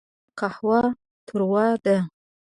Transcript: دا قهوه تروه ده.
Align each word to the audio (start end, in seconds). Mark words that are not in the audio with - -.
دا 0.03 0.07
قهوه 0.39 0.79
تروه 1.27 1.67
ده. 1.83 1.97